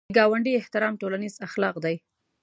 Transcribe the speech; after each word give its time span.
د 0.09 0.13
ګاونډي 0.19 0.51
احترام 0.57 0.93
ټولنیز 1.01 1.35
اخلاق 1.47 1.75
دي 1.85 1.95